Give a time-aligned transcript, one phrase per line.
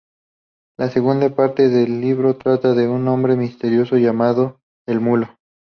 [0.79, 5.37] La segunda parte del libro trata de un hombre misterioso llamado El Mulo.